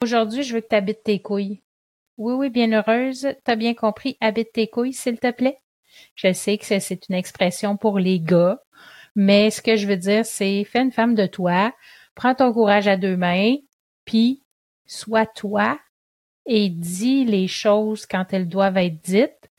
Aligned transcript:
Aujourd'hui, 0.00 0.44
je 0.44 0.54
veux 0.54 0.60
que 0.60 0.68
tu 0.68 0.76
habites 0.76 1.02
tes 1.02 1.20
couilles. 1.20 1.60
Oui, 2.18 2.34
oui, 2.34 2.50
bien 2.50 2.72
heureuse. 2.72 3.28
T'as 3.44 3.56
bien 3.56 3.74
compris, 3.74 4.16
habite 4.20 4.52
tes 4.52 4.68
couilles, 4.68 4.92
s'il 4.92 5.18
te 5.18 5.30
plaît. 5.32 5.60
Je 6.14 6.32
sais 6.32 6.56
que 6.56 6.64
c'est 6.64 7.08
une 7.08 7.16
expression 7.16 7.76
pour 7.76 7.98
les 7.98 8.20
gars, 8.20 8.60
mais 9.16 9.50
ce 9.50 9.60
que 9.60 9.74
je 9.74 9.88
veux 9.88 9.96
dire, 9.96 10.24
c'est 10.24 10.62
fais 10.64 10.82
une 10.82 10.92
femme 10.92 11.16
de 11.16 11.26
toi, 11.26 11.74
prends 12.14 12.36
ton 12.36 12.52
courage 12.52 12.86
à 12.86 12.96
deux 12.96 13.16
mains, 13.16 13.56
puis 14.04 14.44
sois 14.86 15.26
toi 15.26 15.80
et 16.46 16.68
dis 16.68 17.24
les 17.24 17.48
choses 17.48 18.06
quand 18.06 18.32
elles 18.32 18.48
doivent 18.48 18.76
être 18.76 19.00
dites 19.02 19.50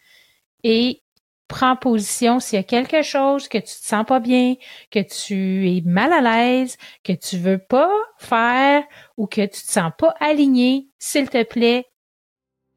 et 0.64 1.02
prends 1.50 1.76
position 1.76 2.40
s'il 2.40 2.58
y 2.58 2.60
a 2.60 2.64
quelque 2.64 3.02
chose 3.02 3.50
que 3.50 3.58
tu 3.58 3.64
te 3.64 3.86
sens 3.86 4.06
pas 4.06 4.22
bien, 4.22 4.56
que 4.92 5.00
tu 5.00 5.68
es 5.68 5.82
mal 5.84 6.14
à 6.14 6.22
l'aise, 6.22 6.78
que 7.04 7.12
tu 7.12 7.38
veux 7.38 7.58
pas 7.58 7.92
faire 8.18 8.84
ou 9.18 9.28
que 9.28 9.42
tu 9.42 9.50
te 9.50 9.72
sens 9.72 9.92
pas 9.98 10.14
aligné, 10.22 10.88
s'il 10.98 11.30
te 11.30 11.44
plaît, 11.44 11.88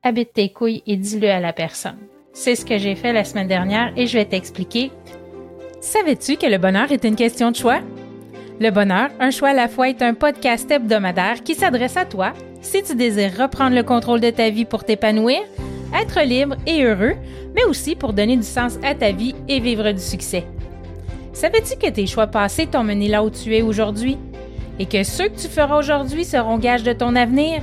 habite 0.03 0.33
tes 0.33 0.51
couilles 0.51 0.83
et 0.87 0.97
dis-le 0.97 1.30
à 1.30 1.39
la 1.39 1.53
personne. 1.53 1.99
C'est 2.33 2.57
ce 2.57 2.65
que 2.65 2.79
j'ai 2.79 2.97
fait 2.97 3.13
la 3.13 3.25
semaine 3.25 3.47
dernière 3.47 3.93
et 3.95 4.07
je 4.07 4.19
vais 4.19 4.25
t'expliquer. 4.25 4.91
Savais-tu 5.80 6.37
que 6.37 6.47
le 6.47 6.59
bonheur 6.59 6.91
est 6.91 7.05
une 7.05 7.16
question 7.16 7.51
de 7.51 7.57
choix? 7.57 7.80
Le 8.59 8.71
bonheur, 8.71 9.11
un 9.21 9.30
choix 9.30 9.51
à 9.51 9.55
la 9.55 9.69
fois, 9.69 9.91
est 9.91 10.02
un 10.02 10.15
podcast 10.15 10.71
hebdomadaire 10.71 11.43
qui 11.43 11.55
s'adresse 11.55 11.97
à 11.97 12.07
toi 12.07 12.33
si 12.63 12.83
tu 12.83 12.95
désires 12.95 13.37
reprendre 13.37 13.77
le 13.77 13.83
contrôle 13.83 14.21
de 14.21 14.30
ta 14.30 14.49
vie 14.49 14.65
pour 14.65 14.85
t'épanouir, 14.85 15.41
être 15.95 16.20
libre 16.23 16.56
et 16.66 16.84
heureux, 16.84 17.14
mais 17.55 17.64
aussi 17.64 17.95
pour 17.95 18.12
donner 18.12 18.37
du 18.37 18.42
sens 18.42 18.78
à 18.82 18.95
ta 18.95 19.12
vie 19.12 19.34
et 19.48 19.60
vivre 19.60 19.91
du 19.92 20.01
succès. 20.01 20.45
Savais-tu 21.32 21.77
que 21.77 21.91
tes 21.91 22.06
choix 22.06 22.27
passés 22.27 22.66
t'ont 22.66 22.84
mené 22.84 23.09
là 23.09 23.24
où 23.24 23.30
tu 23.30 23.56
es 23.56 23.62
aujourd'hui 23.62 24.18
et 24.78 24.87
que 24.87 25.02
ceux 25.02 25.28
que 25.28 25.41
tu 25.41 25.48
feras 25.48 25.78
aujourd'hui 25.78 26.24
seront 26.24 26.59
gages 26.59 26.82
de 26.82 26.92
ton 26.92 27.16
avenir? 27.16 27.62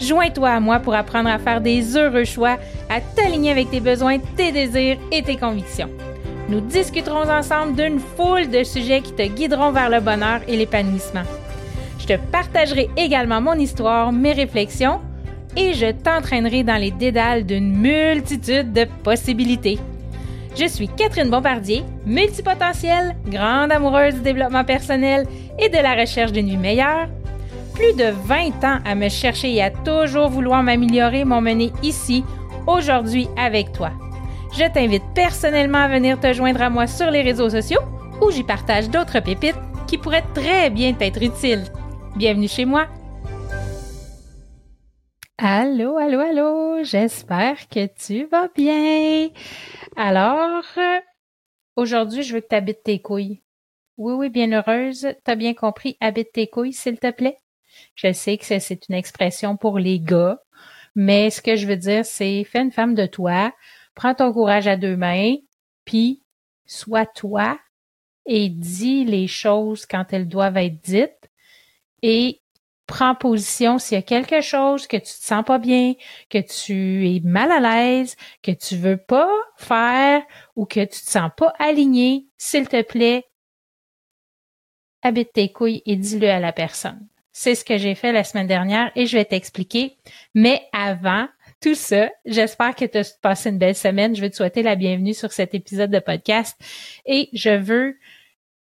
Joins-toi 0.00 0.48
à 0.48 0.60
moi 0.60 0.78
pour 0.78 0.94
apprendre 0.94 1.28
à 1.28 1.38
faire 1.38 1.60
des 1.60 1.96
heureux 1.96 2.24
choix, 2.24 2.56
à 2.88 3.00
t'aligner 3.00 3.50
avec 3.50 3.70
tes 3.70 3.80
besoins, 3.80 4.18
tes 4.36 4.52
désirs 4.52 4.98
et 5.10 5.22
tes 5.22 5.36
convictions. 5.36 5.88
Nous 6.48 6.60
discuterons 6.60 7.28
ensemble 7.28 7.74
d'une 7.74 7.98
foule 7.98 8.48
de 8.48 8.62
sujets 8.64 9.00
qui 9.00 9.12
te 9.12 9.22
guideront 9.22 9.72
vers 9.72 9.90
le 9.90 10.00
bonheur 10.00 10.40
et 10.48 10.56
l'épanouissement. 10.56 11.24
Je 11.98 12.06
te 12.06 12.16
partagerai 12.32 12.88
également 12.96 13.40
mon 13.40 13.54
histoire, 13.54 14.12
mes 14.12 14.32
réflexions 14.32 15.00
et 15.58 15.74
je 15.74 15.90
t'entraînerai 15.90 16.62
dans 16.62 16.76
les 16.76 16.92
dédales 16.92 17.44
d'une 17.44 17.76
multitude 17.76 18.72
de 18.72 18.86
possibilités. 19.02 19.78
Je 20.56 20.66
suis 20.66 20.88
Catherine 20.88 21.30
Bombardier, 21.30 21.82
multipotentielle, 22.06 23.16
grande 23.26 23.72
amoureuse 23.72 24.14
du 24.14 24.20
développement 24.20 24.64
personnel 24.64 25.26
et 25.58 25.68
de 25.68 25.76
la 25.76 25.94
recherche 25.94 26.30
d'une 26.30 26.48
vie 26.48 26.56
meilleure. 26.56 27.08
Plus 27.74 27.92
de 27.96 28.12
20 28.26 28.64
ans 28.64 28.78
à 28.84 28.94
me 28.94 29.08
chercher 29.08 29.52
et 29.52 29.62
à 29.62 29.70
toujours 29.70 30.28
vouloir 30.28 30.62
m'améliorer 30.62 31.24
m'ont 31.24 31.40
mené 31.40 31.72
ici, 31.82 32.24
aujourd'hui 32.68 33.28
avec 33.36 33.72
toi. 33.72 33.90
Je 34.56 34.64
t'invite 34.72 35.04
personnellement 35.14 35.78
à 35.78 35.88
venir 35.88 36.20
te 36.20 36.32
joindre 36.32 36.62
à 36.62 36.70
moi 36.70 36.86
sur 36.86 37.10
les 37.10 37.22
réseaux 37.22 37.50
sociaux 37.50 37.80
où 38.22 38.30
j'y 38.30 38.44
partage 38.44 38.90
d'autres 38.90 39.20
pépites 39.20 39.58
qui 39.88 39.98
pourraient 39.98 40.24
très 40.34 40.70
bien 40.70 40.92
t'être 40.92 41.22
utiles. 41.22 41.64
Bienvenue 42.16 42.48
chez 42.48 42.64
moi. 42.64 42.86
Allô, 45.38 45.96
allô, 45.96 46.20
allô, 46.20 46.82
j'espère 46.84 47.68
que 47.68 47.86
tu 47.86 48.24
vas 48.26 48.48
bien. 48.48 49.30
Alors, 49.96 50.64
aujourd'hui, 51.76 52.22
je 52.22 52.34
veux 52.34 52.40
que 52.40 52.48
tu 52.48 52.54
habites 52.54 52.82
tes 52.82 53.00
couilles. 53.00 53.42
Oui, 53.98 54.14
oui, 54.14 54.30
bien 54.30 54.52
heureuse, 54.52 55.08
t'as 55.24 55.36
bien 55.36 55.54
compris, 55.54 55.96
habite 56.00 56.32
tes 56.32 56.48
couilles, 56.48 56.72
s'il 56.72 56.98
te 57.00 57.10
plaît? 57.12 57.38
Je 57.94 58.12
sais 58.12 58.38
que 58.38 58.44
c'est 58.46 58.88
une 58.88 58.94
expression 58.96 59.56
pour 59.56 59.78
les 59.78 60.00
gars, 60.00 60.40
mais 60.94 61.30
ce 61.30 61.42
que 61.42 61.56
je 61.56 61.66
veux 61.66 61.76
dire, 61.76 62.06
c'est 62.06 62.44
fais 62.44 62.62
une 62.62 62.72
femme 62.72 62.94
de 62.94 63.06
toi, 63.06 63.54
prends 63.94 64.14
ton 64.14 64.32
courage 64.32 64.68
à 64.68 64.76
deux 64.76 64.96
mains, 64.96 65.36
puis 65.84 66.22
sois 66.66 67.06
toi 67.06 67.58
et 68.26 68.48
dis 68.50 69.04
les 69.04 69.28
choses 69.28 69.86
quand 69.86 70.12
elles 70.12 70.28
doivent 70.28 70.58
être 70.58 70.80
dites 70.82 71.30
et 72.02 72.40
prends 72.88 73.14
position 73.14 73.78
s'il 73.78 73.96
y 73.96 73.98
a 73.98 74.02
quelque 74.02 74.40
chose 74.40 74.88
que 74.88 74.96
tu 74.96 75.02
te 75.02 75.24
sens 75.24 75.44
pas 75.44 75.58
bien, 75.58 75.94
que 76.30 76.38
tu 76.38 77.06
es 77.06 77.20
mal 77.20 77.52
à 77.52 77.60
l'aise, 77.60 78.16
que 78.42 78.50
tu 78.50 78.76
veux 78.76 78.96
pas 78.96 79.30
faire 79.56 80.22
ou 80.56 80.64
que 80.64 80.80
tu 80.80 80.88
te 80.88 81.10
sens 81.10 81.30
pas 81.36 81.52
aligné, 81.60 82.26
s'il 82.38 82.66
te 82.66 82.82
plaît, 82.82 83.26
habite 85.02 85.32
tes 85.34 85.52
couilles 85.52 85.82
et 85.86 85.94
dis-le 85.94 86.28
à 86.28 86.40
la 86.40 86.52
personne. 86.52 87.06
C'est 87.32 87.54
ce 87.54 87.64
que 87.64 87.78
j'ai 87.78 87.94
fait 87.94 88.10
la 88.10 88.24
semaine 88.24 88.48
dernière 88.48 88.90
et 88.96 89.06
je 89.06 89.16
vais 89.16 89.24
t'expliquer. 89.24 89.96
Mais 90.34 90.62
avant 90.72 91.28
tout 91.60 91.74
ça, 91.74 92.10
j'espère 92.24 92.74
que 92.74 92.86
tu 92.86 92.98
as 92.98 93.16
passé 93.20 93.50
une 93.50 93.58
belle 93.58 93.76
semaine. 93.76 94.16
Je 94.16 94.22
veux 94.22 94.30
te 94.30 94.36
souhaiter 94.36 94.62
la 94.62 94.76
bienvenue 94.76 95.14
sur 95.14 95.30
cet 95.30 95.54
épisode 95.54 95.90
de 95.90 95.98
podcast 95.98 96.58
et 97.04 97.28
je 97.34 97.50
veux 97.50 97.98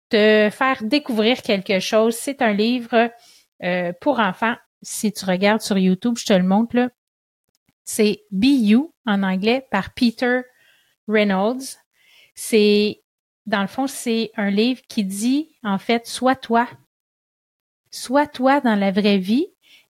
te 0.08 0.48
faire 0.50 0.82
découvrir 0.82 1.42
quelque 1.42 1.78
chose. 1.78 2.16
C'est 2.16 2.42
un 2.42 2.52
livre 2.52 3.10
euh, 3.62 3.92
pour 4.00 4.18
enfants. 4.20 4.56
Si 4.82 5.12
tu 5.12 5.24
regardes 5.24 5.60
sur 5.60 5.78
YouTube, 5.78 6.16
je 6.18 6.26
te 6.26 6.32
le 6.32 6.42
montre 6.42 6.76
là. 6.76 6.90
C'est 7.84 8.24
Be 8.30 8.46
You 8.46 8.94
en 9.06 9.22
anglais 9.22 9.66
par 9.70 9.94
Peter 9.94 10.40
Reynolds. 11.06 11.78
C'est, 12.34 13.02
dans 13.46 13.60
le 13.60 13.66
fond, 13.66 13.86
c'est 13.86 14.30
un 14.36 14.50
livre 14.50 14.82
qui 14.88 15.04
dit, 15.04 15.56
en 15.62 15.78
fait, 15.78 16.06
sois 16.06 16.36
toi. 16.36 16.68
Sois 17.90 18.26
toi 18.26 18.60
dans 18.60 18.74
la 18.74 18.90
vraie 18.90 19.18
vie. 19.18 19.46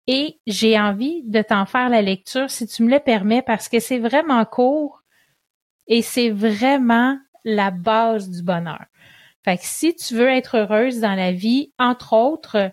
Et 0.08 0.40
j'ai 0.48 0.78
envie 0.78 1.24
de 1.24 1.42
t'en 1.42 1.66
faire 1.66 1.88
la 1.88 2.02
lecture 2.02 2.50
si 2.50 2.68
tu 2.68 2.84
me 2.84 2.92
le 2.92 3.00
permets 3.00 3.42
parce 3.42 3.70
que 3.70 3.80
c'est 3.80 4.00
vraiment 4.00 4.44
court 4.44 5.02
et 5.88 6.02
c'est 6.02 6.30
vraiment 6.30 7.18
la 7.46 7.72
base 7.72 8.30
du 8.30 8.44
bonheur. 8.44 8.84
Fait 9.44 9.58
que 9.58 9.64
si 9.66 9.96
tu 9.96 10.16
veux 10.16 10.30
être 10.30 10.58
heureuse 10.58 11.00
dans 11.00 11.16
la 11.16 11.32
vie, 11.32 11.74
entre 11.78 12.14
autres, 12.14 12.72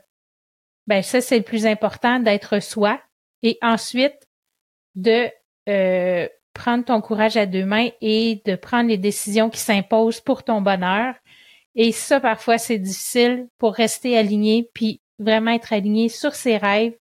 ben 0.90 1.04
ça 1.04 1.20
c'est 1.20 1.38
le 1.38 1.44
plus 1.44 1.66
important 1.66 2.18
d'être 2.18 2.58
soi 2.60 3.00
et 3.44 3.58
ensuite 3.62 4.26
de 4.96 5.30
euh, 5.68 6.28
prendre 6.52 6.84
ton 6.84 7.00
courage 7.00 7.36
à 7.36 7.46
deux 7.46 7.64
mains 7.64 7.90
et 8.00 8.42
de 8.44 8.56
prendre 8.56 8.88
les 8.88 8.98
décisions 8.98 9.50
qui 9.50 9.60
s'imposent 9.60 10.20
pour 10.20 10.42
ton 10.42 10.60
bonheur. 10.60 11.14
Et 11.76 11.92
ça 11.92 12.18
parfois 12.18 12.58
c'est 12.58 12.80
difficile 12.80 13.46
pour 13.56 13.74
rester 13.74 14.18
aligné 14.18 14.68
puis 14.74 15.00
vraiment 15.20 15.52
être 15.52 15.72
aligné 15.72 16.08
sur 16.08 16.34
ses 16.34 16.56
rêves. 16.56 16.96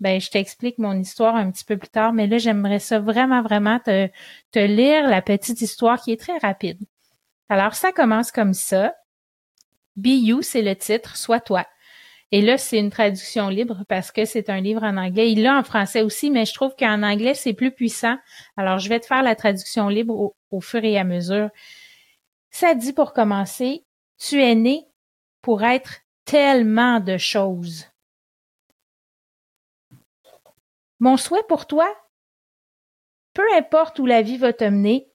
Ben 0.00 0.20
je 0.20 0.28
t'explique 0.28 0.78
mon 0.78 0.98
histoire 0.98 1.36
un 1.36 1.52
petit 1.52 1.64
peu 1.64 1.76
plus 1.76 1.88
tard, 1.88 2.12
mais 2.12 2.26
là 2.26 2.38
j'aimerais 2.38 2.80
ça 2.80 2.98
vraiment 2.98 3.42
vraiment 3.42 3.78
te, 3.78 4.08
te 4.50 4.58
lire 4.58 5.06
la 5.06 5.22
petite 5.22 5.60
histoire 5.60 6.02
qui 6.02 6.10
est 6.10 6.20
très 6.20 6.38
rapide. 6.38 6.80
Alors 7.48 7.76
ça 7.76 7.92
commence 7.92 8.32
comme 8.32 8.54
ça. 8.54 8.92
Be 9.94 10.08
You, 10.08 10.42
c'est 10.42 10.62
le 10.62 10.74
titre, 10.74 11.16
sois 11.16 11.38
toi. 11.38 11.64
Et 12.32 12.42
là, 12.42 12.58
c'est 12.58 12.78
une 12.78 12.90
traduction 12.90 13.48
libre 13.48 13.84
parce 13.88 14.12
que 14.12 14.24
c'est 14.24 14.50
un 14.50 14.60
livre 14.60 14.84
en 14.84 14.96
anglais. 14.96 15.32
Il 15.32 15.42
l'a 15.42 15.58
en 15.58 15.64
français 15.64 16.02
aussi, 16.02 16.30
mais 16.30 16.44
je 16.44 16.54
trouve 16.54 16.76
qu'en 16.76 17.02
anglais, 17.02 17.34
c'est 17.34 17.54
plus 17.54 17.72
puissant. 17.72 18.16
Alors, 18.56 18.78
je 18.78 18.88
vais 18.88 19.00
te 19.00 19.06
faire 19.06 19.22
la 19.22 19.34
traduction 19.34 19.88
libre 19.88 20.34
au, 20.50 20.60
fur 20.60 20.84
et 20.84 20.96
à 20.96 21.04
mesure. 21.04 21.50
Ça 22.50 22.74
dit 22.74 22.92
pour 22.92 23.12
commencer, 23.12 23.84
tu 24.18 24.40
es 24.40 24.54
né 24.54 24.86
pour 25.42 25.64
être 25.64 26.02
tellement 26.24 27.00
de 27.00 27.18
choses. 27.18 27.86
Mon 31.00 31.16
souhait 31.16 31.42
pour 31.48 31.66
toi, 31.66 31.92
peu 33.32 33.42
importe 33.56 33.98
où 33.98 34.06
la 34.06 34.22
vie 34.22 34.36
va 34.36 34.52
te 34.52 34.64
mener, 34.64 35.10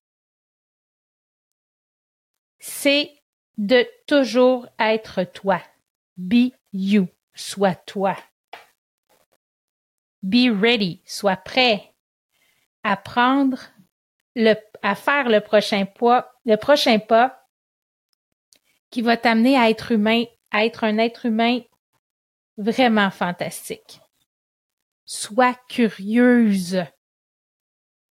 c'est 2.60 3.12
de 3.58 3.88
toujours 4.08 4.68
être 4.80 5.24
toi. 5.24 5.62
Be 6.18 6.54
you. 6.72 7.08
Sois 7.34 7.76
toi. 7.76 8.16
Be 10.24 10.50
ready. 10.50 11.02
Sois 11.06 11.36
prêt 11.36 11.94
à 12.84 12.98
prendre 12.98 13.60
le, 14.36 14.56
à 14.82 14.96
faire 14.96 15.30
le 15.30 15.42
prochain 15.42 15.86
pas, 15.86 16.32
le 16.46 16.56
prochain 16.56 17.00
pas 17.00 17.48
qui 18.90 19.02
va 19.02 19.18
t'amener 19.18 19.58
à 19.58 19.70
être 19.70 19.92
humain, 19.92 20.24
à 20.52 20.66
être 20.66 20.84
un 20.84 20.98
être 20.98 21.26
humain 21.26 21.62
vraiment 22.58 23.12
fantastique. 23.12 24.00
Sois 25.06 25.56
curieuse. 25.68 26.84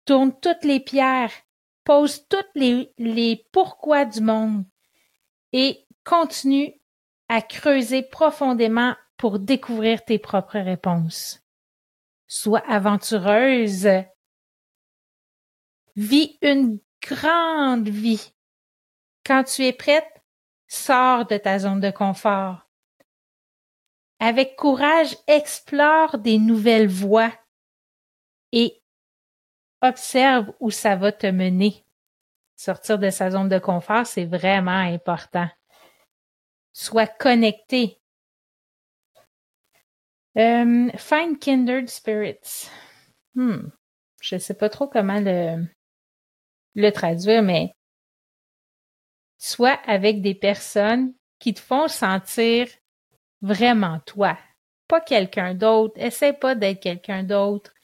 Tourne 0.05 0.39
toutes 0.41 0.65
les 0.65 0.81
pierres. 0.81 1.33
Pose 1.85 2.27
toutes 2.29 2.51
les, 2.55 2.93
les 2.99 3.45
pourquoi 3.53 4.05
du 4.05 4.21
monde 4.21 4.65
et 5.53 5.85
continue 6.05 6.73
à 7.33 7.41
creuser 7.41 8.03
profondément 8.03 8.95
pour 9.17 9.39
découvrir 9.39 10.05
tes 10.05 10.19
propres 10.19 10.59
réponses. 10.59 11.41
Sois 12.27 12.63
aventureuse. 12.69 13.89
Vis 15.97 16.37
une 16.43 16.79
grande 17.01 17.89
vie. 17.89 18.35
Quand 19.25 19.45
tu 19.45 19.65
es 19.65 19.73
prête, 19.73 20.23
sors 20.69 21.25
de 21.25 21.39
ta 21.39 21.59
zone 21.59 21.81
de 21.81 21.91
confort. 21.91 22.69
avec 24.21 24.55
courage, 24.55 25.17
explore 25.27 26.19
des 26.19 26.39
nouvelles 26.39 26.87
voies 26.87 27.33
et 28.53 28.83
observe 29.81 30.53
où 30.61 30.71
ça 30.71 30.97
va 30.97 31.13
te 31.13 31.27
mener. 31.27 31.83
Sortir 32.57 32.99
de 32.99 33.09
sa 33.09 33.31
zone 33.31 33.49
de 33.49 33.59
confort, 33.59 34.07
c'est 34.07 34.27
vraiment 34.27 34.71
important. 34.71 35.49
Sois 36.73 37.07
connecté. 37.07 38.01
Euh, 40.39 40.91
find 40.97 41.39
kindred 41.39 41.89
spirits. 41.89 42.71
Hmm. 43.35 43.69
Je 44.23 44.39
sais 44.39 44.55
pas 44.55 44.71
trop 44.71 44.87
comment 44.87 45.21
le, 45.21 46.91
traduire, 46.93 47.43
mais 47.43 47.75
sois 49.37 49.79
avec 49.85 50.23
des 50.23 50.35
personnes 50.35 51.13
qui 51.41 51.53
te 51.53 51.61
font 51.61 51.89
sentir 51.89 52.69
vraiment 53.41 53.99
toi, 54.07 54.39
pas 54.87 55.01
quelqu'un 55.01 55.55
d'autre. 55.55 55.95
Essaie 55.97 56.33
pas 56.33 56.55
d'être 56.55 56.81
quelqu'un 56.81 57.25
d'autre. 57.25 57.75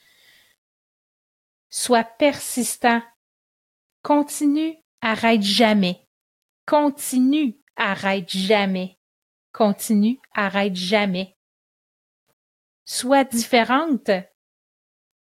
Sois 1.68 2.04
persistant. 2.04 3.02
Continue, 4.02 4.76
arrête 5.02 5.42
jamais. 5.42 6.06
Continue, 6.66 7.58
arrête 7.78 8.28
jamais. 8.28 8.98
Continue, 9.52 10.20
arrête 10.34 10.76
jamais. 10.76 11.36
Sois 12.84 13.24
différente. 13.24 14.10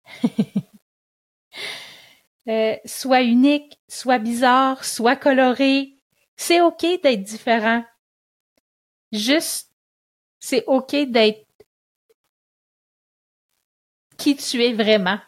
euh, 2.49 2.77
sois 2.85 3.23
unique, 3.23 3.79
sois 3.89 4.19
bizarre, 4.19 4.85
sois 4.85 5.17
coloré. 5.17 5.95
C'est 6.37 6.61
OK 6.61 6.81
d'être 6.81 7.23
différent. 7.23 7.85
Juste, 9.13 9.71
c'est 10.39 10.65
OK 10.67 10.95
d'être 10.95 11.47
qui 14.17 14.37
tu 14.37 14.63
es 14.63 14.73
vraiment. 14.73 15.19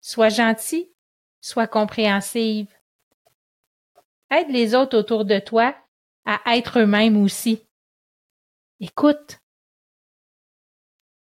Sois 0.00 0.30
gentil, 0.30 0.90
sois 1.40 1.66
compréhensive. 1.66 2.68
Aide 4.30 4.50
les 4.50 4.74
autres 4.74 4.96
autour 4.96 5.24
de 5.24 5.38
toi 5.38 5.74
à 6.24 6.56
être 6.56 6.80
eux-mêmes 6.80 7.16
aussi. 7.22 7.66
Écoute. 8.78 9.40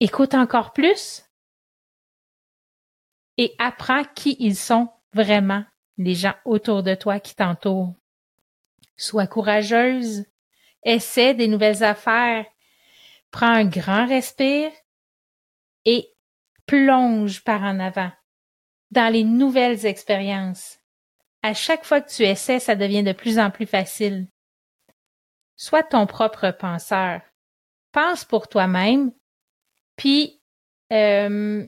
Écoute 0.00 0.34
encore 0.34 0.72
plus 0.72 1.24
et 3.38 3.54
apprends 3.58 4.04
qui 4.04 4.36
ils 4.40 4.56
sont 4.56 4.90
vraiment, 5.14 5.64
les 5.96 6.14
gens 6.14 6.34
autour 6.44 6.82
de 6.82 6.94
toi 6.94 7.20
qui 7.20 7.34
t'entourent. 7.34 7.94
Sois 8.96 9.28
courageuse, 9.28 10.26
essaie 10.82 11.34
des 11.34 11.48
nouvelles 11.48 11.84
affaires, 11.84 12.44
prends 13.30 13.46
un 13.46 13.64
grand 13.64 14.06
respire 14.06 14.72
et 15.84 16.12
plonge 16.66 17.42
par 17.44 17.62
en 17.62 17.78
avant 17.78 18.10
dans 18.90 19.12
les 19.12 19.24
nouvelles 19.24 19.86
expériences. 19.86 20.77
À 21.42 21.54
chaque 21.54 21.84
fois 21.84 22.00
que 22.00 22.10
tu 22.10 22.22
essaies, 22.24 22.60
ça 22.60 22.74
devient 22.74 23.02
de 23.02 23.12
plus 23.12 23.38
en 23.38 23.50
plus 23.50 23.66
facile. 23.66 24.28
Sois 25.56 25.82
ton 25.82 26.06
propre 26.06 26.50
penseur. 26.50 27.20
Pense 27.92 28.24
pour 28.24 28.48
toi-même, 28.48 29.12
puis 29.96 30.40
euh, 30.92 31.66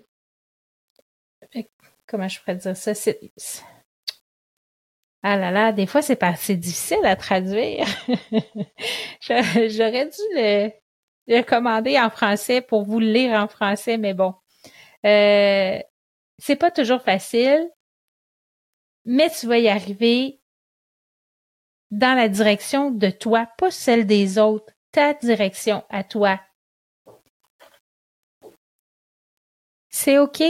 comment 2.07 2.29
je 2.29 2.41
pourrais 2.41 2.57
dire 2.57 2.77
ça? 2.77 2.93
Ah 5.23 5.37
là 5.37 5.51
là, 5.51 5.73
des 5.73 5.87
fois 5.87 6.03
c'est 6.03 6.17
pas 6.17 6.29
assez 6.29 6.57
difficile 6.57 7.05
à 7.05 7.17
traduire. 7.17 7.87
J'aurais 9.21 10.07
dû 10.07 10.23
le, 10.35 10.71
le 11.27 11.43
commander 11.43 11.99
en 11.99 12.11
français 12.11 12.61
pour 12.61 12.85
vous 12.85 13.01
le 13.01 13.13
lire 13.13 13.33
en 13.33 13.49
français, 13.49 13.99
mais 13.99 14.15
bon. 14.15 14.35
Euh, 15.05 15.79
c'est 16.39 16.57
pas 16.57 16.71
toujours 16.71 17.03
facile, 17.03 17.69
mais 19.05 19.31
tu 19.31 19.47
vas 19.47 19.59
y 19.59 19.69
arriver 19.69 20.41
dans 21.91 22.17
la 22.17 22.29
direction 22.29 22.91
de 22.91 23.11
toi, 23.11 23.47
pas 23.59 23.71
celle 23.71 24.07
des 24.07 24.39
autres, 24.39 24.73
ta 24.93 25.15
direction 25.15 25.85
à 25.89 26.05
toi. 26.05 26.41
C'est 29.89 30.19
OK 30.19 30.43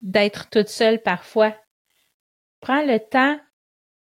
d'être 0.00 0.48
toute 0.50 0.68
seule 0.68 1.02
parfois. 1.02 1.54
Prends 2.60 2.82
le 2.82 2.98
temps 2.98 3.38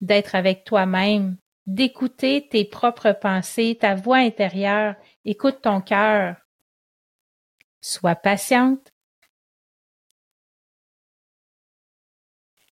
d'être 0.00 0.34
avec 0.34 0.64
toi-même, 0.64 1.36
d'écouter 1.66 2.48
tes 2.48 2.64
propres 2.64 3.12
pensées, 3.12 3.76
ta 3.80 3.94
voix 3.94 4.18
intérieure, 4.18 4.96
écoute 5.24 5.60
ton 5.62 5.80
cœur. 5.80 6.36
Sois 7.80 8.16
patiente, 8.16 8.92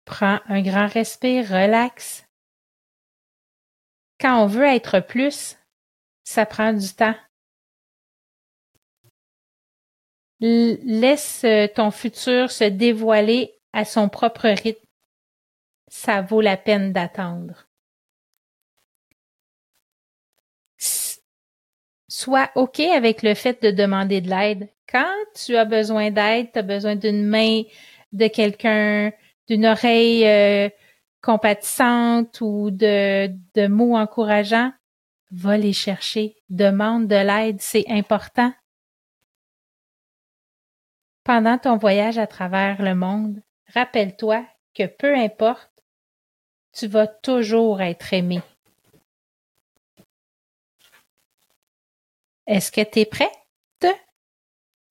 Prends 0.10 0.40
un 0.48 0.64
grand 0.64 0.88
respire, 0.88 1.48
relax. 1.48 2.26
Quand 4.20 4.44
on 4.44 4.48
veut 4.48 4.66
être 4.66 5.02
plus, 5.02 5.56
ça 6.24 6.48
prend 6.48 6.74
du 6.74 6.90
temps. 6.96 7.16
Laisse 10.40 11.44
euh, 11.44 11.68
ton 11.68 11.92
futur 11.92 12.50
se 12.50 12.64
dévoiler 12.64 13.54
à 13.72 13.86
son 13.86 14.10
propre 14.10 14.48
rythme. 14.48 14.84
Ça 15.90 16.24
vaut 16.24 16.42
la 16.42 16.58
peine 16.58 16.92
d'attendre. 16.92 17.68
Sois 22.08 22.50
OK 22.56 22.80
avec 22.80 23.22
le 23.22 23.36
fait 23.36 23.62
de 23.62 23.70
demander 23.70 24.22
de 24.22 24.30
l'aide. 24.32 24.70
Quand 24.92 25.14
tu 25.36 25.56
as 25.56 25.66
besoin 25.66 26.10
d'aide, 26.10 26.52
tu 26.52 26.58
as 26.58 26.64
besoin 26.64 26.96
d'une 26.96 27.28
main 27.28 27.62
de 28.12 28.28
quelqu'un, 28.28 29.12
d'une 29.50 29.66
oreille 29.66 30.28
euh, 30.28 30.70
compatissante 31.22 32.40
ou 32.42 32.70
de, 32.72 33.28
de 33.56 33.68
mots 33.68 33.98
encourageants, 33.98 34.72
va 35.32 35.58
les 35.58 35.74
chercher, 35.74 36.36
demande 36.50 37.08
de 37.08 37.16
l'aide, 37.16 37.62
c'est 37.62 37.86
important. 37.90 38.54
Pendant 41.24 41.58
ton 41.58 41.78
voyage 41.78 42.18
à 42.18 42.28
travers 42.28 42.82
le 42.82 42.96
monde, 42.96 43.42
rappelle-toi 43.74 44.46
que 44.74 44.88
peu 44.88 45.16
importe, 45.16 45.72
tu 46.74 46.88
vas 46.88 47.08
toujours 47.08 47.82
être 47.82 48.14
aimé. 48.14 48.42
Est-ce 52.48 52.72
que 52.72 52.82
tu 52.82 53.00
es 53.00 53.06
prête? 53.06 53.30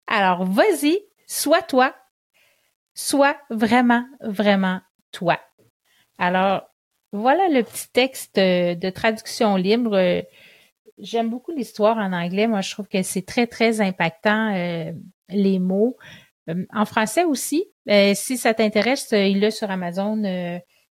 Alors 0.07 0.45
vas-y, 0.45 1.01
sois 1.27 1.63
toi 1.63 1.95
sois 2.99 3.37
vraiment, 3.49 4.05
vraiment 4.21 4.81
toi. 5.13 5.39
Alors, 6.19 6.63
voilà 7.13 7.49
le 7.49 7.63
petit 7.63 7.91
texte 7.93 8.37
de, 8.37 8.91
traduction 8.91 9.55
libre. 9.55 10.25
J'aime 10.99 11.31
beaucoup 11.31 11.53
l'histoire 11.53 11.97
en 11.97 12.13
anglais. 12.13 12.49
Moi, 12.49 12.61
je 12.61 12.73
trouve 12.73 12.89
que 12.89 13.03
c'est 13.03 13.25
très, 13.25 13.47
très 13.47 13.81
impactant, 13.81 14.53
euh, 14.53 14.91
les 15.29 15.61
mots. 15.61 15.97
Euh, 16.51 16.67
en 16.75 16.85
français 16.85 17.25
aussi, 17.25 17.67
euh, 17.89 18.15
si 18.15 18.37
ça 18.37 18.53
t'intéresse, 18.53 19.13
il 19.13 19.45
est 19.45 19.53
sur 19.53 19.71
Amazon. 19.71 20.21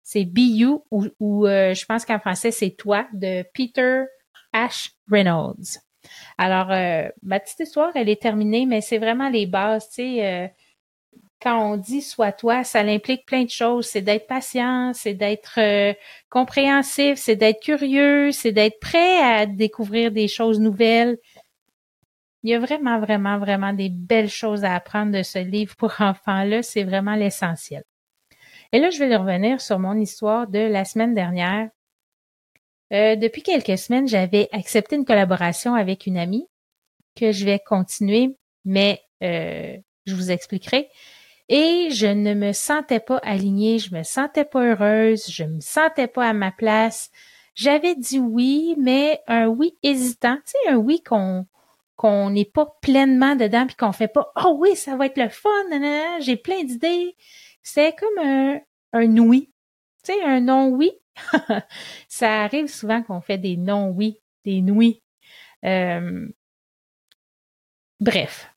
c'est 0.03 0.25
Be 0.25 0.39
You 0.39 0.85
ou, 0.91 1.47
je 1.47 1.85
pense 1.85 2.05
qu'en 2.05 2.19
français, 2.19 2.51
c'est 2.51 2.71
Toi 2.77 3.07
de 3.13 3.43
Peter 3.55 4.03
Ash 4.53 4.91
Reynolds. 5.09 5.79
Alors, 6.38 6.67
ma 7.24 7.39
petite 7.39 7.62
histoire, 7.62 7.91
elle 7.95 8.09
est 8.09 8.21
terminée, 8.21 8.67
mais 8.67 8.81
c'est 8.81 9.00
vraiment 9.00 9.27
les 9.27 9.47
bases, 9.47 9.89
tu 9.89 10.19
quand 11.42 11.74
on 11.74 11.77
dit 11.77 12.01
sois 12.01 12.32
toi, 12.32 12.63
ça 12.63 12.80
implique 12.80 13.25
plein 13.25 13.44
de 13.44 13.50
choses. 13.50 13.88
C'est 13.88 14.01
d'être 14.01 14.27
patient, 14.27 14.94
c'est 14.94 15.13
d'être 15.13 15.60
euh, 15.60 15.94
compréhensif, 16.30 17.18
c'est 17.18 17.36
d'être 17.36 17.62
curieux, 17.62 18.32
c'est 18.32 18.51
d'être 18.51 18.80
prêt 18.80 19.18
à 19.18 19.46
découvrir 19.46 20.12
des 20.12 20.27
choses 20.27 20.60
nouvelles. 20.60 21.18
Il 22.44 22.51
y 22.51 22.54
a 22.54 22.60
vraiment, 22.60 23.00
vraiment, 23.00 23.39
vraiment 23.39 23.74
des 23.74 23.89
belles 23.89 24.30
choses 24.30 24.63
à 24.63 24.75
apprendre 24.75 25.12
de 25.12 25.24
ce 25.24 25.39
livre 25.39 25.75
pour 25.75 25.94
enfants-là. 26.00 26.63
C'est 26.63 26.84
vraiment 26.84 27.15
l'essentiel. 27.15 27.84
Et 28.72 28.80
là, 28.80 28.89
je 28.89 29.00
vais 29.00 29.15
revenir 29.15 29.62
sur 29.62 29.80
mon 29.80 29.96
histoire 29.96 30.48
de 30.48 30.60
la 30.60 30.86
semaine 30.86 31.13
dernière. 31.13 31.70
Euh, 32.94 33.15
depuis 33.15 33.42
quelques 33.42 33.77
semaines, 33.77 34.08
j'avais 34.08 34.48
accepté 34.51 34.96
une 34.96 35.06
collaboration 35.06 35.75
avec 35.75 36.08
une 36.08 36.18
amie 36.18 36.48
que 37.15 37.32
je 37.32 37.46
vais 37.46 37.60
continuer, 37.60 38.36
mais 38.63 39.01
euh, 39.24 39.77
je 40.06 40.15
vous 40.15 40.32
expliquerai 40.32 40.89
et 41.49 41.89
je 41.91 42.07
ne 42.07 42.33
me 42.33 42.53
sentais 42.53 42.99
pas 42.99 43.17
alignée, 43.17 43.79
je 43.79 43.93
me 43.95 44.03
sentais 44.03 44.45
pas 44.45 44.63
heureuse, 44.63 45.29
je 45.29 45.43
me 45.43 45.59
sentais 45.61 46.07
pas 46.07 46.29
à 46.29 46.33
ma 46.33 46.51
place. 46.51 47.11
J'avais 47.55 47.95
dit 47.95 48.19
oui, 48.19 48.75
mais 48.79 49.21
un 49.27 49.47
oui 49.47 49.77
hésitant, 49.83 50.37
tu 50.37 50.53
sais, 50.65 50.71
un 50.71 50.77
oui 50.77 51.01
qu'on 51.03 51.45
qu'on 51.95 52.29
n'est 52.29 52.43
pas 52.45 52.77
pleinement 52.81 53.35
dedans 53.37 53.65
puis 53.67 53.75
qu'on 53.77 53.93
fait 53.93 54.09
pas 54.09 54.29
oh 54.43 54.57
oui 54.59 54.75
ça 54.75 54.97
va 54.97 55.05
être 55.05 55.17
le 55.17 55.29
fun 55.29 56.19
j'ai 56.19 56.35
plein 56.35 56.61
d'idées 56.63 57.15
c'est 57.63 57.95
comme 57.95 58.17
un, 58.19 58.59
un 58.91 59.17
oui. 59.17 59.49
Tu 60.03 60.13
sais 60.13 60.21
un 60.23 60.41
non 60.41 60.67
oui 60.69 60.91
ça 62.09 62.43
arrive 62.43 62.67
souvent 62.67 63.01
qu'on 63.01 63.21
fait 63.21 63.37
des 63.37 63.55
non 63.57 63.89
oui 63.89 64.19
des 64.43 64.61
nuits 64.61 65.01
Euh, 65.65 66.27
bref, 67.99 68.54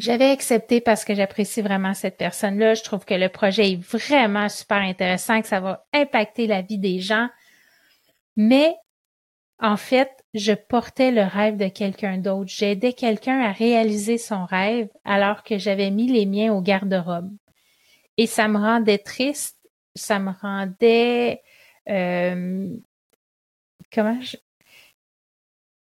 j'avais 0.00 0.30
accepté 0.30 0.80
parce 0.80 1.04
que 1.04 1.14
j'apprécie 1.14 1.62
vraiment 1.62 1.94
cette 1.94 2.16
personne-là. 2.16 2.74
Je 2.74 2.82
trouve 2.82 3.04
que 3.04 3.14
le 3.14 3.28
projet 3.28 3.72
est 3.72 3.80
vraiment 3.80 4.48
super 4.48 4.78
intéressant, 4.78 5.40
que 5.40 5.48
ça 5.48 5.60
va 5.60 5.86
impacter 5.92 6.46
la 6.46 6.62
vie 6.62 6.78
des 6.78 7.00
gens. 7.00 7.28
Mais 8.36 8.74
en 9.58 9.76
fait, 9.76 10.10
je 10.32 10.52
portais 10.52 11.10
le 11.10 11.22
rêve 11.22 11.56
de 11.56 11.68
quelqu'un 11.68 12.18
d'autre. 12.18 12.50
J'aidais 12.50 12.94
quelqu'un 12.94 13.40
à 13.40 13.52
réaliser 13.52 14.16
son 14.16 14.46
rêve 14.46 14.88
alors 15.04 15.42
que 15.42 15.58
j'avais 15.58 15.90
mis 15.90 16.10
les 16.10 16.24
miens 16.24 16.52
au 16.52 16.62
garde-robe. 16.62 17.30
Et 18.16 18.26
ça 18.26 18.48
me 18.48 18.58
rendait 18.58 18.98
triste, 18.98 19.58
ça 19.94 20.18
me 20.18 20.32
rendait 20.40 21.42
euh, 21.88 22.68
comment 23.92 24.20
je 24.20 24.36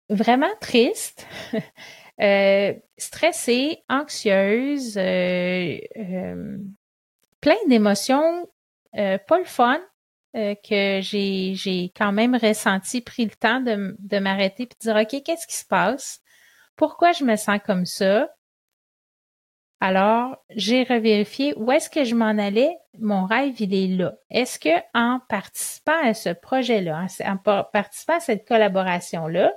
vraiment 0.09 0.55
triste, 0.61 1.27
euh, 2.21 2.75
stressée, 2.97 3.83
anxieuse, 3.89 4.97
euh, 4.97 5.79
plein 7.41 7.57
d'émotions, 7.69 8.49
pas 8.93 9.39
le 9.39 9.45
fun, 9.45 9.81
que 10.35 11.01
j'ai, 11.01 11.55
j'ai 11.55 11.93
quand 11.97 12.13
même 12.13 12.35
ressenti, 12.35 13.01
pris 13.01 13.25
le 13.25 13.31
temps 13.31 13.61
de, 13.61 13.97
de 13.99 14.19
m'arrêter 14.19 14.65
et 14.65 14.67
de 14.67 14.75
dire, 14.81 14.97
OK, 14.97 15.23
qu'est-ce 15.23 15.47
qui 15.47 15.57
se 15.57 15.65
passe? 15.65 16.21
Pourquoi 16.77 17.13
je 17.13 17.25
me 17.25 17.37
sens 17.37 17.59
comme 17.65 17.87
ça? 17.87 18.29
Alors, 19.81 20.37
j'ai 20.51 20.85
revérifié 20.85 21.55
où 21.57 21.71
est-ce 21.71 21.91
que 21.91 22.05
je 22.05 22.15
m'en 22.15 22.39
allais. 22.39 22.75
Mon 22.99 23.27
rêve, 23.27 23.61
il 23.61 23.75
est 23.75 23.95
là. 23.95 24.15
Est-ce 24.31 24.59
que 24.59 24.71
en 24.95 25.21
participant 25.29 26.03
à 26.03 26.15
ce 26.15 26.31
projet-là, 26.31 27.07
en 27.25 27.37
participant 27.65 28.17
à 28.17 28.21
cette 28.21 28.49
collaboration-là, 28.49 29.53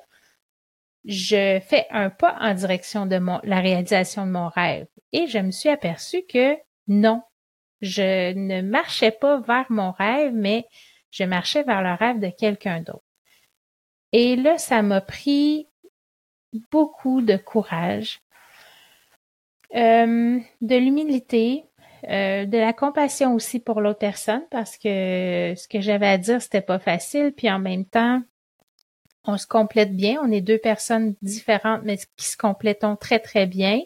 je 1.05 1.59
fais 1.61 1.85
un 1.89 2.09
pas 2.09 2.37
en 2.39 2.53
direction 2.53 3.05
de 3.05 3.19
la 3.43 3.59
réalisation 3.59 4.25
de 4.25 4.31
mon 4.31 4.49
rêve? 4.49 4.87
Et 5.11 5.27
je 5.27 5.39
me 5.39 5.51
suis 5.51 5.69
aperçue 5.69 6.23
que 6.27 6.57
non, 6.87 7.21
je 7.81 8.33
ne 8.33 8.61
marchais 8.61 9.11
pas 9.11 9.39
vers 9.39 9.65
mon 9.69 9.91
rêve, 9.91 10.33
mais 10.33 10.65
je 11.11 11.23
marchais 11.23 11.63
vers 11.63 11.81
le 11.81 11.93
rêve 11.93 12.19
de 12.19 12.29
quelqu'un 12.29 12.81
d'autre. 12.81 13.03
Et 14.11 14.35
là, 14.35 14.57
ça 14.57 14.81
m'a 14.81 15.01
pris 15.01 15.67
beaucoup 16.71 17.21
de 17.21 17.37
courage, 17.37 18.21
euh, 19.75 20.39
de 20.61 20.75
l'humilité, 20.75 21.65
euh, 22.07 22.45
de 22.45 22.57
la 22.57 22.73
compassion 22.73 23.35
aussi 23.35 23.59
pour 23.59 23.81
l'autre 23.81 23.99
personne 23.99 24.43
parce 24.49 24.77
que 24.77 25.53
ce 25.57 25.67
que 25.67 25.81
j'avais 25.81 26.07
à 26.07 26.17
dire 26.17 26.41
c'était 26.41 26.61
pas 26.61 26.79
facile 26.79 27.33
puis 27.35 27.51
en 27.51 27.59
même 27.59 27.83
temps 27.83 28.21
on 29.29 29.37
se 29.37 29.47
complète 29.47 29.95
bien 29.95 30.19
on 30.23 30.31
est 30.31 30.41
deux 30.41 30.57
personnes 30.57 31.15
différentes 31.21 31.81
mais 31.83 31.97
qui 32.17 32.25
se 32.25 32.37
complétons 32.37 32.95
très 32.95 33.19
très 33.19 33.45
bien 33.45 33.81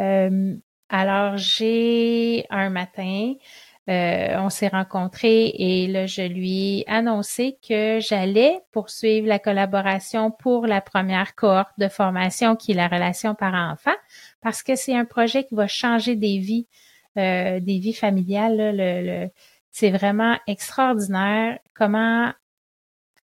euh, 0.00 0.56
alors, 0.90 1.36
j'ai 1.36 2.46
un 2.50 2.68
matin, 2.68 3.34
euh, 3.88 4.36
on 4.38 4.50
s'est 4.50 4.68
rencontrés 4.68 5.46
et 5.56 5.86
là, 5.86 6.06
je 6.06 6.22
lui 6.22 6.80
ai 6.80 6.84
annoncé 6.88 7.58
que 7.66 8.00
j'allais 8.00 8.58
poursuivre 8.72 9.28
la 9.28 9.38
collaboration 9.38 10.32
pour 10.32 10.66
la 10.66 10.80
première 10.80 11.34
cohorte 11.36 11.78
de 11.78 11.88
formation 11.88 12.56
qui 12.56 12.72
est 12.72 12.74
la 12.74 12.88
relation 12.88 13.34
parent-enfant 13.36 13.94
parce 14.40 14.62
que 14.64 14.74
c'est 14.74 14.96
un 14.96 15.04
projet 15.04 15.44
qui 15.44 15.54
va 15.54 15.68
changer 15.68 16.16
des 16.16 16.38
vies, 16.38 16.66
euh, 17.16 17.60
des 17.60 17.78
vies 17.78 17.94
familiales. 17.94 18.76
le, 18.76 19.28
c'est 19.70 19.90
vraiment 19.90 20.36
extraordinaire 20.48 21.58
comment 21.74 22.32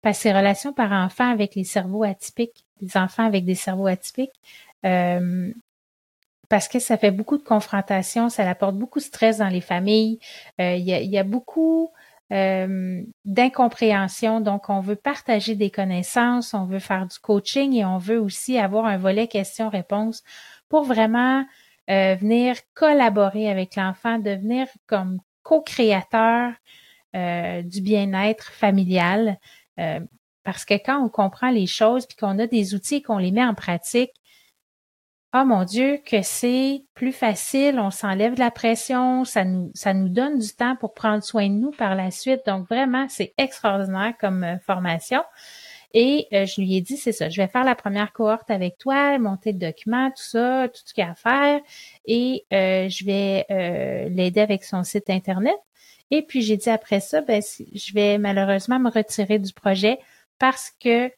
passer 0.05 0.31
relation 0.31 0.71
parent-enfant 0.71 1.31
avec 1.31 1.55
les 1.55 1.63
cerveaux 1.63 2.03
atypiques, 2.03 2.63
les 2.79 2.95
enfants 2.95 3.25
avec 3.25 3.43
des 3.43 3.55
cerveaux 3.55 3.87
atypiques. 3.87 4.39
Euh, 4.85 5.51
parce 6.47 6.67
que 6.67 6.77
ça 6.77 6.95
fait 6.95 7.09
beaucoup 7.09 7.39
de 7.39 7.43
confrontations, 7.43 8.29
ça 8.29 8.47
apporte 8.47 8.75
beaucoup 8.75 8.99
de 8.99 9.03
stress 9.03 9.39
dans 9.39 9.47
les 9.47 9.61
familles. 9.61 10.19
Euh, 10.61 10.75
il, 10.75 10.85
y 10.85 11.17
a, 11.17 11.23
beaucoup 11.23 11.89
euh, 12.31 13.01
d'incompréhension, 13.25 14.41
donc 14.41 14.69
on 14.69 14.79
veut 14.79 14.95
partager 14.95 15.55
des 15.55 15.71
connaissances, 15.71 16.53
on 16.53 16.65
veut 16.65 16.77
faire 16.77 17.07
du 17.07 17.17
coaching 17.17 17.73
et 17.73 17.83
on 17.83 17.97
veut 17.97 18.21
aussi 18.21 18.59
avoir 18.59 18.85
un 18.85 18.97
volet 18.97 19.27
questions-réponses 19.27 20.21
pour 20.69 20.83
vraiment 20.83 21.43
euh, 21.89 22.13
venir 22.13 22.57
collaborer 22.75 23.49
avec 23.49 23.75
l'enfant, 23.75 24.19
devenir 24.19 24.67
comme 24.85 25.19
co-créateur 25.41 26.51
du 27.63 27.79
bien-être 27.79 28.51
familial. 28.51 29.39
Parce 30.43 30.65
que 30.65 30.75
quand 30.75 31.03
on 31.03 31.09
comprend 31.09 31.49
les 31.49 31.67
choses 31.67 32.05
puis 32.05 32.15
qu'on 32.15 32.39
a 32.39 32.47
des 32.47 32.73
outils 32.75 33.01
qu'on 33.01 33.17
les 33.17 33.31
met 33.31 33.43
en 33.43 33.55
pratique, 33.55 34.11
oh 35.35 35.43
mon 35.43 35.63
Dieu, 35.63 35.99
que 36.05 36.21
c'est 36.21 36.85
plus 36.93 37.11
facile, 37.11 37.79
on 37.79 37.91
s'enlève 37.91 38.35
de 38.35 38.39
la 38.39 38.51
pression, 38.51 39.25
ça 39.25 39.43
nous, 39.43 39.71
ça 39.73 39.93
nous 39.93 40.07
donne 40.07 40.39
du 40.39 40.49
temps 40.49 40.77
pour 40.77 40.93
prendre 40.93 41.23
soin 41.23 41.49
de 41.49 41.55
nous 41.55 41.71
par 41.71 41.95
la 41.95 42.09
suite. 42.11 42.41
Donc 42.45 42.69
vraiment, 42.69 43.07
c'est 43.09 43.33
extraordinaire 43.37 44.13
comme 44.19 44.43
euh, 44.43 44.57
formation. 44.59 45.21
Et 45.93 46.27
euh, 46.33 46.45
je 46.45 46.61
lui 46.61 46.75
ai 46.75 46.81
dit, 46.81 46.97
c'est 46.97 47.11
ça, 47.11 47.29
je 47.29 47.41
vais 47.41 47.47
faire 47.47 47.63
la 47.63 47.75
première 47.75 48.13
cohorte 48.13 48.49
avec 48.51 48.77
toi, 48.77 49.17
monter 49.19 49.51
le 49.51 49.59
document, 49.59 50.09
tout 50.09 50.23
ça, 50.23 50.67
tout 50.67 50.81
ce 50.85 50.93
qu'il 50.93 51.03
y 51.03 51.07
a 51.07 51.11
à 51.11 51.15
faire. 51.15 51.61
Et 52.05 52.45
euh, 52.53 52.89
je 52.89 53.05
vais 53.05 54.09
l'aider 54.09 54.41
avec 54.41 54.63
son 54.63 54.83
site 54.83 55.09
Internet. 55.09 55.55
Et 56.11 56.21
puis 56.21 56.41
j'ai 56.41 56.57
dit 56.57 56.69
après 56.69 56.99
ça, 56.99 57.21
ben, 57.21 57.41
je 57.41 57.93
vais 57.93 58.17
malheureusement 58.17 58.79
me 58.79 58.91
retirer 58.91 59.39
du 59.39 59.53
projet 59.53 59.97
parce 60.37 60.71
que 60.79 61.11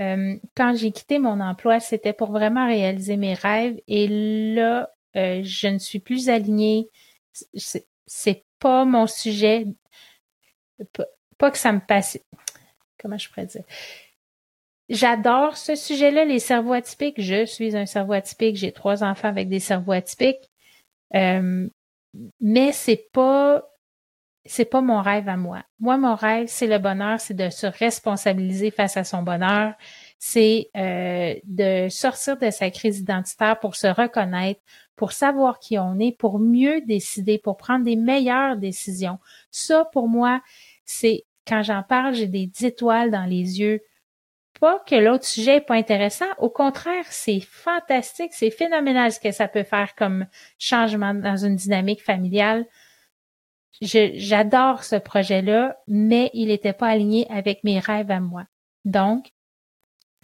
euh, 0.00 0.36
quand 0.56 0.74
j'ai 0.74 0.90
quitté 0.90 1.18
mon 1.18 1.40
emploi, 1.40 1.80
c'était 1.80 2.12
pour 2.12 2.32
vraiment 2.32 2.66
réaliser 2.66 3.16
mes 3.16 3.34
rêves. 3.34 3.80
Et 3.86 4.08
là, 4.54 4.90
euh, 5.16 5.42
je 5.44 5.68
ne 5.68 5.78
suis 5.78 6.00
plus 6.00 6.28
alignée. 6.28 6.88
C'est 8.06 8.44
pas 8.58 8.84
mon 8.84 9.06
sujet. 9.06 9.66
Pas, 11.38 11.50
que 11.50 11.58
ça 11.58 11.72
me 11.72 11.80
passe. 11.80 12.18
Comment 13.00 13.18
je 13.18 13.28
pourrais 13.28 13.46
dire? 13.46 13.64
J'adore 14.92 15.56
ce 15.56 15.74
sujet-là, 15.74 16.26
les 16.26 16.38
cerveaux 16.38 16.74
atypiques. 16.74 17.18
Je 17.18 17.46
suis 17.46 17.74
un 17.74 17.86
cerveau 17.86 18.12
atypique. 18.12 18.56
J'ai 18.56 18.72
trois 18.72 19.02
enfants 19.02 19.28
avec 19.28 19.48
des 19.48 19.58
cerveaux 19.58 19.92
atypiques. 19.92 20.50
Euh, 21.14 21.66
mais 22.40 22.72
c'est 22.72 23.08
pas 23.10 23.64
c'est 24.44 24.66
pas 24.66 24.82
mon 24.82 25.00
rêve 25.00 25.28
à 25.28 25.36
moi. 25.36 25.62
Moi, 25.78 25.96
mon 25.96 26.14
rêve, 26.14 26.46
c'est 26.48 26.66
le 26.66 26.78
bonheur, 26.78 27.20
c'est 27.20 27.32
de 27.32 27.48
se 27.48 27.66
responsabiliser 27.66 28.70
face 28.70 28.96
à 28.96 29.04
son 29.04 29.22
bonheur, 29.22 29.74
c'est 30.18 30.68
euh, 30.76 31.34
de 31.44 31.88
sortir 31.88 32.36
de 32.36 32.50
sa 32.50 32.70
crise 32.70 32.98
identitaire 32.98 33.60
pour 33.60 33.76
se 33.76 33.86
reconnaître, 33.86 34.60
pour 34.96 35.12
savoir 35.12 35.58
qui 35.58 35.78
on 35.78 35.98
est, 36.00 36.12
pour 36.18 36.38
mieux 36.38 36.80
décider, 36.82 37.38
pour 37.38 37.56
prendre 37.56 37.84
des 37.84 37.96
meilleures 37.96 38.56
décisions. 38.56 39.18
Ça, 39.52 39.88
pour 39.92 40.08
moi, 40.08 40.42
c'est 40.84 41.24
quand 41.46 41.62
j'en 41.62 41.82
parle, 41.82 42.14
j'ai 42.14 42.26
des 42.26 42.50
étoiles 42.62 43.10
dans 43.10 43.24
les 43.24 43.60
yeux. 43.60 43.80
Pas 44.62 44.78
que 44.86 44.94
l'autre 44.94 45.24
sujet 45.24 45.56
est 45.56 45.60
pas 45.60 45.74
intéressant, 45.74 46.30
au 46.38 46.48
contraire, 46.48 47.06
c'est 47.10 47.40
fantastique, 47.40 48.32
c'est 48.32 48.52
phénoménal 48.52 49.10
ce 49.10 49.18
que 49.18 49.32
ça 49.32 49.48
peut 49.48 49.64
faire 49.64 49.96
comme 49.96 50.26
changement 50.56 51.14
dans 51.14 51.36
une 51.36 51.56
dynamique 51.56 52.04
familiale 52.04 52.64
j'adore 53.82 54.84
ce 54.84 54.96
projet-là, 54.96 55.76
mais 55.88 56.30
il 56.34 56.48
n'était 56.48 56.72
pas 56.72 56.88
aligné 56.88 57.26
avec 57.30 57.64
mes 57.64 57.78
rêves 57.78 58.10
à 58.10 58.20
moi. 58.20 58.46
Donc, 58.84 59.32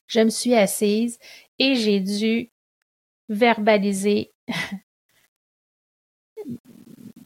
je 0.07 0.21
me 0.21 0.31
suis 0.31 0.55
assise 0.55 1.19
et 1.59 1.75
j'ai 1.75 2.01
dû 2.01 2.51
verbaliser, 3.29 4.33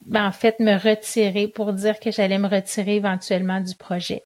ben, 0.07 0.27
en 0.27 0.33
fait, 0.33 0.59
me 0.59 0.75
retirer 0.75 1.49
pour 1.49 1.73
dire 1.73 2.01
que 2.01 2.11
j'allais 2.11 2.39
me 2.39 2.49
retirer 2.49 2.97
éventuellement 2.97 3.61
du 3.61 3.77
projet. 3.77 4.25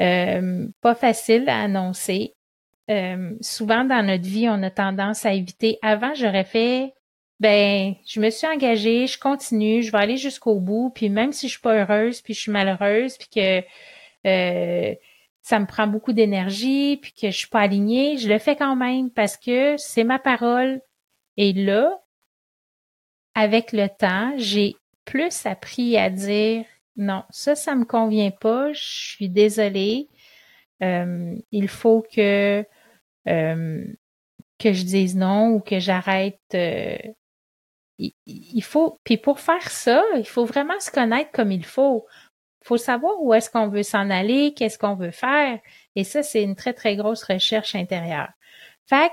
Euh, 0.00 0.66
pas 0.80 0.94
facile 0.94 1.48
à 1.48 1.62
annoncer. 1.62 2.34
Euh, 2.90 3.34
souvent 3.40 3.84
dans 3.84 4.04
notre 4.04 4.24
vie, 4.24 4.48
on 4.48 4.62
a 4.62 4.70
tendance 4.70 5.26
à 5.26 5.32
éviter. 5.32 5.78
Avant, 5.82 6.14
j'aurais 6.14 6.44
fait 6.44 6.94
ben 7.42 7.96
je 8.06 8.20
me 8.20 8.30
suis 8.30 8.46
engagée, 8.46 9.08
je 9.08 9.18
continue, 9.18 9.82
je 9.82 9.90
vais 9.90 9.98
aller 9.98 10.16
jusqu'au 10.16 10.60
bout, 10.60 10.90
puis 10.94 11.08
même 11.08 11.32
si 11.32 11.48
je 11.48 11.54
suis 11.54 11.60
pas 11.60 11.74
heureuse, 11.74 12.20
puis 12.22 12.34
je 12.34 12.40
suis 12.40 12.52
malheureuse, 12.52 13.16
puis 13.18 13.28
que 13.34 13.64
euh, 14.28 14.94
ça 15.42 15.58
me 15.58 15.66
prend 15.66 15.88
beaucoup 15.88 16.12
d'énergie, 16.12 16.98
puis 17.02 17.12
que 17.12 17.32
je 17.32 17.36
suis 17.36 17.48
pas 17.48 17.60
alignée, 17.60 18.16
je 18.16 18.28
le 18.28 18.38
fais 18.38 18.54
quand 18.54 18.76
même 18.76 19.10
parce 19.10 19.36
que 19.36 19.76
c'est 19.76 20.04
ma 20.04 20.20
parole. 20.20 20.80
Et 21.36 21.52
là, 21.52 22.00
avec 23.34 23.72
le 23.72 23.88
temps, 23.88 24.32
j'ai 24.36 24.76
plus 25.04 25.44
appris 25.44 25.96
à 25.96 26.10
dire 26.10 26.64
non, 26.96 27.24
ça, 27.30 27.54
ça 27.54 27.74
me 27.74 27.84
convient 27.84 28.30
pas, 28.30 28.72
je 28.72 28.82
suis 28.82 29.28
désolée. 29.28 30.08
Euh, 30.82 31.36
il 31.52 31.68
faut 31.68 32.04
que 32.12 32.64
euh, 33.28 33.84
que 34.58 34.72
je 34.72 34.84
dise 34.84 35.16
non 35.16 35.54
ou 35.54 35.60
que 35.60 35.78
j'arrête 35.78 36.40
il 38.26 38.62
faut, 38.62 38.98
puis 39.04 39.16
pour 39.16 39.40
faire 39.40 39.70
ça, 39.70 40.02
il 40.16 40.26
faut 40.26 40.44
vraiment 40.44 40.78
se 40.80 40.90
connaître 40.90 41.30
comme 41.32 41.52
il 41.52 41.64
faut. 41.64 42.06
faut 42.64 42.76
savoir 42.76 43.20
où 43.20 43.34
est-ce 43.34 43.50
qu'on 43.50 43.68
veut 43.68 43.82
s'en 43.82 44.10
aller, 44.10 44.54
qu'est-ce 44.54 44.78
qu'on 44.78 44.94
veut 44.94 45.10
faire. 45.10 45.58
Et 45.96 46.04
ça, 46.04 46.22
c'est 46.22 46.42
une 46.42 46.56
très, 46.56 46.72
très 46.74 46.96
grosse 46.96 47.24
recherche 47.24 47.74
intérieure. 47.74 48.30
Fait 48.86 49.12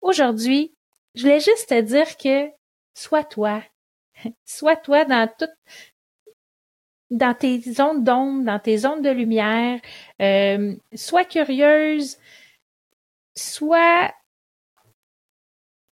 aujourd'hui, 0.00 0.74
je 1.14 1.22
voulais 1.22 1.40
juste 1.40 1.68
te 1.68 1.80
dire 1.80 2.16
que 2.16 2.50
sois 2.94 3.24
toi. 3.24 3.62
Sois 4.44 4.76
toi 4.76 5.04
dans 5.04 5.28
tout, 5.38 5.50
dans 7.10 7.34
tes 7.34 7.60
zones 7.60 8.04
d'ombre, 8.04 8.44
dans 8.44 8.58
tes 8.58 8.78
zones 8.78 9.02
de 9.02 9.10
lumière. 9.10 9.80
Euh, 10.20 10.74
sois 10.94 11.24
curieuse, 11.24 12.18
sois 13.36 14.12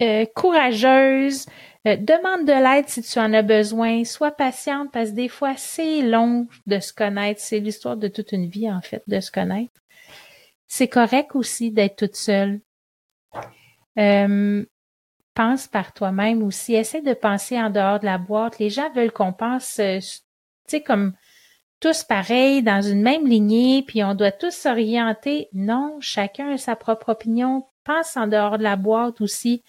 euh, 0.03 0.27
courageuse, 0.35 1.47
euh, 1.87 1.97
demande 1.97 2.47
de 2.47 2.53
l'aide 2.53 2.89
si 2.89 3.03
tu 3.03 3.19
en 3.19 3.33
as 3.33 3.43
besoin, 3.43 4.05
sois 4.05 4.33
patiente 4.33 4.91
parce 4.93 5.11
que 5.11 5.15
des 5.15 5.29
fois 5.29 5.55
c'est 5.57 6.03
long 6.03 6.49
de 6.67 6.81
se 6.81 6.93
connaître, 6.93 7.41
c'est 7.41 7.61
l'histoire 7.61 7.97
de 7.97 8.09
toute 8.09 8.33
une 8.33 8.49
vie 8.49 8.71
en 8.71 8.81
fait 8.81 9.03
de 9.07 9.21
se 9.21 9.31
connaître. 9.31 9.81
C'est 10.67 10.89
correct 10.89 11.35
aussi 11.35 11.71
d'être 11.71 11.97
toute 11.97 12.17
seule. 12.17 12.61
Euh, 13.99 14.65
pense 15.35 15.69
par 15.69 15.93
toi-même 15.93 16.43
aussi, 16.43 16.75
essaie 16.75 17.03
de 17.03 17.15
penser 17.15 17.61
en 17.61 17.71
dehors 17.71 18.01
de 18.01 18.07
la 18.07 18.19
boîte. 18.19 18.59
Les 18.59 18.71
gens 18.71 18.91
veulent 18.93 19.13
qu'on 19.13 19.33
pense, 19.33 19.81
tu 20.67 20.77
sais, 20.77 20.83
comme 20.83 21.15
tous 21.81 22.03
pareils, 22.03 22.63
dans 22.63 22.81
une 22.81 23.03
même 23.03 23.27
lignée, 23.27 23.83
puis 23.87 24.03
on 24.03 24.15
doit 24.15 24.33
tous 24.33 24.55
s'orienter. 24.55 25.49
Non, 25.53 25.99
chacun 26.01 26.53
a 26.53 26.59
sa 26.59 26.77
propre 26.77 27.11
opinion. 27.11 27.67
Pense 27.85 28.17
en 28.17 28.27
dehors 28.27 28.57
de 28.57 28.63
la 28.63 28.77
boîte 28.77 29.21
aussi. 29.21 29.63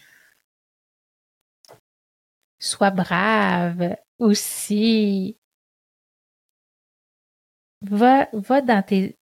Sois 2.59 2.91
brave 2.91 3.97
aussi. 4.17 5.37
Va, 7.81 8.29
va 8.31 8.61
dans 8.61 8.81
tes, 8.81 9.17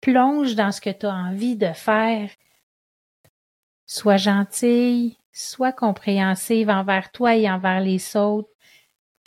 plonge 0.00 0.54
dans 0.54 0.72
ce 0.72 0.80
que 0.80 0.90
tu 0.90 1.06
as 1.06 1.12
envie 1.12 1.56
de 1.56 1.72
faire. 1.72 2.30
Sois 3.84 4.16
gentille, 4.16 5.18
sois 5.32 5.72
compréhensive 5.72 6.70
envers 6.70 7.12
toi 7.12 7.36
et 7.36 7.50
envers 7.50 7.80
les 7.80 8.16
autres. 8.16 8.48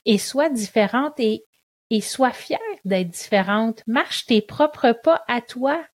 Et 0.05 0.17
sois 0.17 0.49
différente 0.49 1.19
et, 1.19 1.45
et 1.91 1.99
sois 1.99 2.31
fière 2.31 2.59
d'être 2.85 3.09
différente. 3.09 3.83
Marche 3.85 4.25
tes 4.25 4.41
propres 4.41 4.93
pas 4.93 5.23
à 5.27 5.41
toi. 5.41 5.85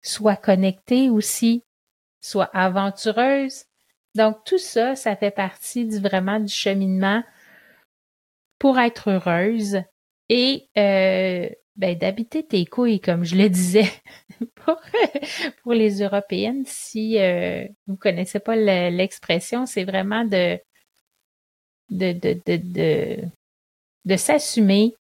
Sois 0.00 0.36
connectée 0.36 1.10
aussi. 1.10 1.64
Sois 2.20 2.48
aventureuse. 2.54 3.64
Donc 4.14 4.44
tout 4.44 4.58
ça, 4.58 4.94
ça 4.94 5.16
fait 5.16 5.32
partie 5.32 5.86
du, 5.86 5.98
vraiment 5.98 6.38
du 6.38 6.52
cheminement 6.52 7.24
pour 8.60 8.78
être 8.78 9.10
heureuse 9.10 9.82
et 10.28 10.68
euh, 10.78 11.48
ben, 11.74 11.98
d'habiter 11.98 12.46
tes 12.46 12.64
couilles, 12.66 13.00
comme 13.00 13.24
je 13.24 13.34
le 13.34 13.48
disais 13.48 13.90
pour, 14.54 14.80
pour 15.62 15.72
les 15.72 16.00
Européennes. 16.00 16.62
Si 16.64 17.18
euh, 17.18 17.66
vous 17.88 17.96
connaissez 17.96 18.38
pas 18.38 18.54
l'expression, 18.54 19.66
c'est 19.66 19.84
vraiment 19.84 20.24
de 20.24 20.60
de, 21.90 22.12
de, 22.12 22.40
de, 22.46 22.56
de, 22.56 23.30
de 24.04 24.16
s'assumer, 24.16 24.94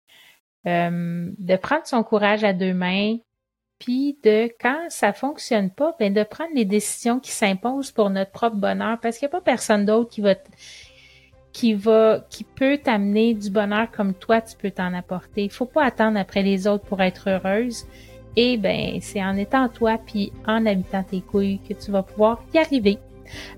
euh, 0.66 1.30
de 1.38 1.56
prendre 1.56 1.86
son 1.86 2.02
courage 2.02 2.44
à 2.44 2.52
deux 2.52 2.74
mains, 2.74 3.16
puis 3.78 4.18
de 4.22 4.50
quand 4.60 4.86
ça 4.90 5.12
fonctionne 5.12 5.70
pas, 5.70 5.96
ben 5.98 6.12
de 6.12 6.22
prendre 6.22 6.50
les 6.54 6.66
décisions 6.66 7.18
qui 7.18 7.30
s'imposent 7.30 7.92
pour 7.92 8.10
notre 8.10 8.30
propre 8.30 8.56
bonheur, 8.56 8.98
parce 9.00 9.18
qu'il 9.18 9.26
n'y 9.26 9.30
a 9.30 9.38
pas 9.38 9.40
personne 9.40 9.86
d'autre 9.86 10.10
qui 10.10 10.20
va 10.20 10.34
qui 11.52 11.74
va 11.74 12.24
qui 12.30 12.44
peut 12.44 12.78
t'amener 12.78 13.34
du 13.34 13.50
bonheur 13.50 13.90
comme 13.90 14.14
toi 14.14 14.40
tu 14.40 14.56
peux 14.56 14.70
t'en 14.70 14.94
apporter. 14.94 15.44
Il 15.44 15.50
faut 15.50 15.66
pas 15.66 15.84
attendre 15.84 16.18
après 16.18 16.42
les 16.42 16.66
autres 16.66 16.84
pour 16.84 17.00
être 17.00 17.28
heureuse. 17.28 17.86
Et 18.36 18.56
ben 18.56 19.00
c'est 19.00 19.24
en 19.24 19.36
étant 19.36 19.68
toi 19.68 19.98
puis 19.98 20.32
en 20.46 20.64
habitant 20.66 21.02
tes 21.02 21.20
couilles 21.20 21.58
que 21.68 21.74
tu 21.74 21.90
vas 21.90 22.04
pouvoir 22.04 22.44
y 22.54 22.58
arriver. 22.58 22.98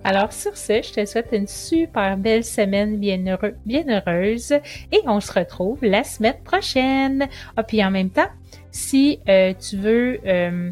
Alors 0.05 0.33
sur 0.33 0.57
ce, 0.57 0.83
je 0.83 0.93
te 0.93 1.05
souhaite 1.05 1.29
une 1.33 1.47
super 1.47 2.17
belle 2.17 2.45
semaine 2.45 2.99
bien, 2.99 3.19
heureux, 3.27 3.55
bien 3.67 3.85
heureuse 3.89 4.53
et 4.53 5.01
on 5.07 5.21
se 5.21 5.33
retrouve 5.33 5.79
la 5.83 6.05
semaine 6.05 6.41
prochaine. 6.45 7.29
Ah 7.57 7.63
puis 7.63 7.85
en 7.85 7.91
même 7.91 8.11
temps, 8.11 8.29
si 8.71 9.21
euh, 9.29 9.55
tu 9.55 9.77
veux 9.77 10.19
euh, 10.27 10.71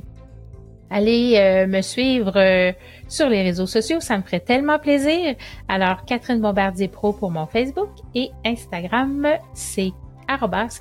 aller 0.90 1.34
euh, 1.36 1.66
me 1.66 1.82
suivre 1.82 2.72
sur 3.08 3.28
les 3.28 3.42
réseaux 3.42 3.66
sociaux, 3.66 4.00
ça 4.00 4.16
me 4.16 4.22
ferait 4.22 4.40
tellement 4.40 4.78
plaisir. 4.78 5.34
Alors 5.68 6.04
Catherine 6.04 6.40
Bombardier 6.40 6.88
Pro 6.88 7.12
pour 7.12 7.30
mon 7.30 7.46
Facebook 7.46 7.90
et 8.14 8.30
Instagram, 8.44 9.28
c'est 9.54 9.92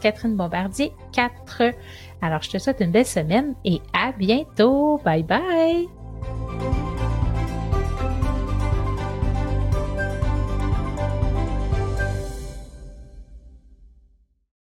Catherine 0.01 0.35
Bombardier 0.35 0.91
4. 1.13 1.73
Alors 2.21 2.41
je 2.41 2.49
te 2.49 2.57
souhaite 2.57 2.81
une 2.81 2.91
belle 2.91 3.05
semaine 3.05 3.55
et 3.65 3.81
à 3.93 4.11
bientôt. 4.11 4.99
Bye 5.03 5.23
bye. 5.23 5.98